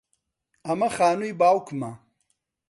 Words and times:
ئەمە 0.65 0.89
خانووی 0.95 1.37
باوکمە. 1.39 1.91